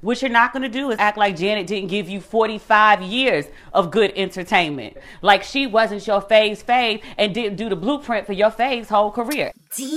What 0.00 0.22
you're 0.22 0.30
not 0.30 0.52
gonna 0.52 0.68
do 0.68 0.92
is 0.92 0.98
act 1.00 1.18
like 1.18 1.36
Janet 1.36 1.66
didn't 1.66 1.88
give 1.88 2.08
you 2.08 2.20
45 2.20 3.02
years 3.02 3.46
of 3.72 3.90
good 3.90 4.12
entertainment. 4.14 4.96
Like 5.22 5.42
she 5.42 5.66
wasn't 5.66 6.06
your 6.06 6.20
fave's 6.20 6.62
fave 6.62 7.02
and 7.16 7.34
didn't 7.34 7.56
do 7.56 7.68
the 7.68 7.74
blueprint 7.74 8.24
for 8.24 8.32
your 8.32 8.52
fave's 8.52 8.88
whole 8.88 9.10
career. 9.10 9.50
you 9.78 9.88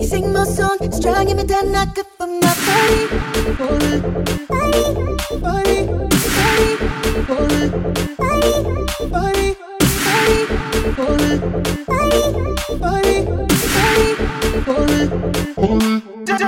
sing 0.00 0.32
my 0.32 0.44
song, 0.44 0.78
strung 0.92 1.36
me 1.36 1.44
down, 1.44 1.72
knock 1.72 1.98
up 1.98 2.06
on 2.18 2.40
my 2.40 2.54
body, 4.48 4.59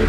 She 0.00 0.06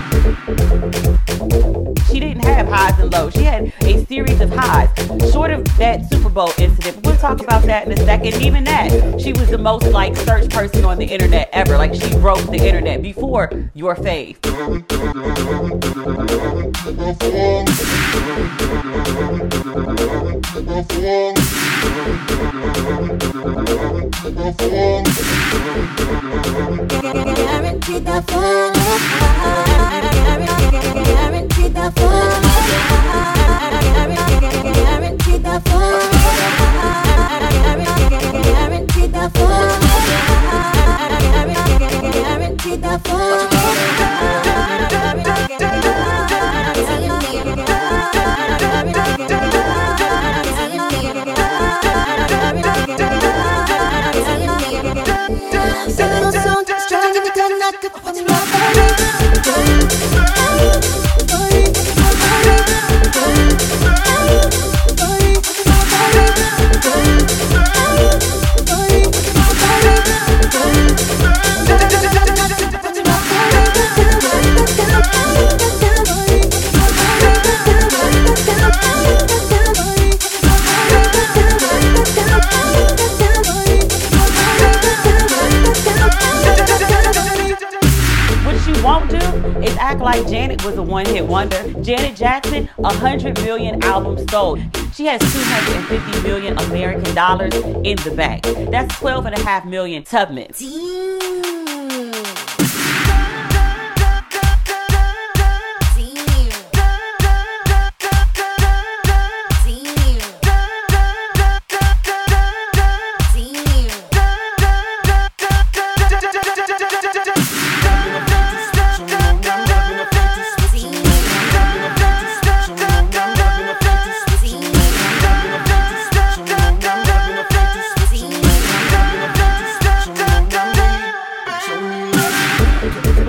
didn't 2.22 2.46
have 2.46 2.68
highs 2.70 2.98
and 2.98 3.12
lows. 3.12 3.34
She 3.34 3.44
had 3.44 3.74
a 3.82 4.06
series 4.06 4.40
of 4.40 4.50
highs, 4.50 4.90
short 5.34 5.52
of 5.52 5.66
that 5.80 6.10
Super 6.10 6.30
Bowl 6.30 6.50
incident. 6.58 7.06
We'll 7.06 7.18
talk 7.18 7.42
about 7.42 7.64
that 7.64 7.88
in 7.88 7.92
a 7.92 7.98
second. 7.98 8.42
Even 8.42 8.64
that, 8.64 9.20
she 9.20 9.34
was 9.34 9.50
the 9.50 9.58
most 9.58 9.88
like 9.88 10.16
searched 10.16 10.50
person 10.52 10.86
on 10.86 10.98
the 10.98 11.06
internet 11.06 11.50
ever. 11.52 11.78
Like 11.78 11.94
she 11.94 12.10
broke 12.20 12.40
the 12.50 12.66
internet 12.66 13.02
before 13.02 13.52
your 13.74 13.96
fave. 13.98 14.38
Guaranteed 27.02 28.08
fall. 28.30 29.31
Like 90.02 90.28
Janet 90.28 90.64
was 90.66 90.78
a 90.78 90.84
one-hit 90.84 91.26
wonder. 91.26 91.62
Janet 91.82 92.16
Jackson, 92.16 92.68
100 92.78 93.42
million 93.44 93.84
albums 93.84 94.30
sold. 94.32 94.60
She 94.94 95.06
has 95.06 95.22
250 95.22 96.28
million 96.28 96.58
American 96.60 97.14
dollars 97.16 97.54
in 97.54 97.98
the 97.98 98.14
bank. 98.16 98.44
That's 98.72 98.94
12 99.00 99.28
and 99.28 99.36
a 99.36 99.42
half 99.42 99.66
million 99.66 100.04
Tubmans. 100.04 100.62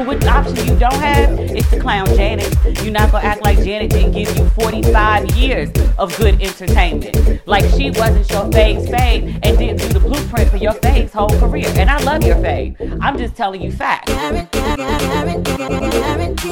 But 0.02 0.20
what 0.20 0.26
option 0.26 0.56
you 0.66 0.76
don't 0.80 0.94
have 0.94 1.38
is 1.38 1.70
to 1.70 1.78
clown 1.78 2.06
Janet. 2.16 2.52
You're 2.82 2.90
not 2.90 3.12
gonna 3.12 3.24
act 3.24 3.44
like 3.44 3.58
Janet 3.58 3.92
didn't 3.92 4.10
give 4.10 4.36
you 4.36 4.48
45 4.48 5.30
years 5.36 5.70
of 5.96 6.16
good 6.18 6.42
entertainment. 6.42 7.46
Like 7.46 7.64
she 7.76 7.90
wasn't 7.90 8.28
your 8.28 8.50
fave's 8.50 8.88
fave 8.88 9.38
and 9.44 9.56
didn't 9.56 9.76
do 9.76 9.90
the 9.90 10.00
blueprint 10.00 10.50
for 10.50 10.56
your 10.56 10.72
fave's 10.72 11.12
whole 11.12 11.30
career. 11.38 11.68
And 11.76 11.88
I 11.88 12.02
love 12.02 12.24
your 12.24 12.34
fave. 12.38 12.98
I'm 13.00 13.16
just 13.16 13.36
telling 13.36 13.62
you 13.62 13.70
facts. 13.70 14.10
Guaranteed 14.12 15.70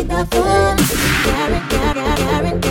that 0.07 0.31
fall. 0.31 0.77
Guaranteed 1.25 2.70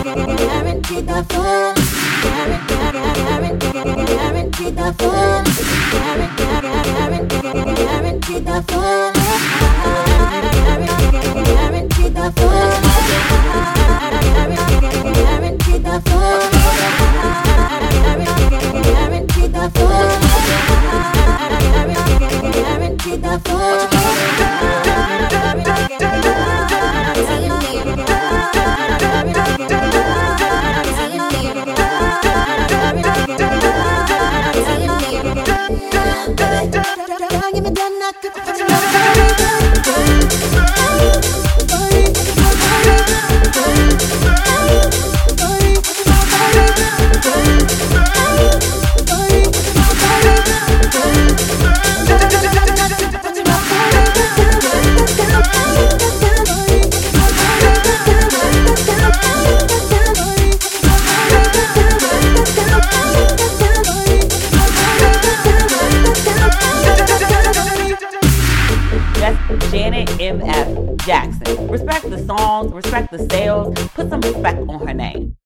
MF 70.19 71.05
Jackson. 71.05 71.67
Respect 71.69 72.09
the 72.09 72.19
songs, 72.25 72.73
respect 72.73 73.11
the 73.11 73.25
sales, 73.31 73.73
put 73.93 74.09
some 74.09 74.19
respect 74.19 74.59
on 74.67 74.85
her 74.85 74.93
name. 74.93 75.38